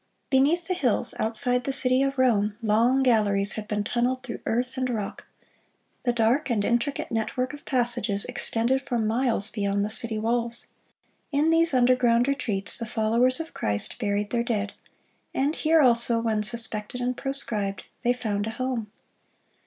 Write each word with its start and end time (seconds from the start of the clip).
Beneath 0.31 0.67
the 0.67 0.73
hills 0.73 1.13
outside 1.19 1.63
the 1.63 1.71
city 1.71 2.01
of 2.01 2.17
Rome, 2.17 2.57
long 2.59 3.03
galleries 3.03 3.51
had 3.51 3.67
been 3.67 3.83
tunneled 3.83 4.23
through 4.23 4.39
earth 4.47 4.75
and 4.75 4.89
rock; 4.89 5.25
the 6.01 6.11
dark 6.11 6.49
and 6.49 6.65
intricate 6.65 7.11
network 7.11 7.53
of 7.53 7.65
passages 7.65 8.25
extended 8.25 8.81
for 8.81 8.97
miles 8.97 9.47
beyond 9.51 9.85
the 9.85 9.91
city 9.91 10.17
walls. 10.17 10.65
In 11.31 11.51
these 11.51 11.71
underground 11.71 12.27
retreats, 12.27 12.77
the 12.79 12.87
followers 12.87 13.39
of 13.39 13.53
Christ 13.53 13.99
buried 13.99 14.31
their 14.31 14.41
dead; 14.43 14.73
and 15.35 15.55
here 15.55 15.81
also, 15.81 16.19
when 16.19 16.41
suspected 16.41 16.99
and 16.99 17.15
proscribed, 17.15 17.83
they 18.01 18.11
found 18.11 18.47
a 18.47 18.57
home. 18.57 18.89